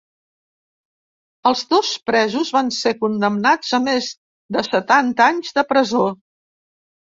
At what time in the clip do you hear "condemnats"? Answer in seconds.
3.03-3.75